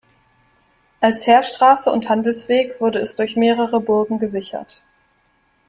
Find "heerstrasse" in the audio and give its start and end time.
1.27-1.91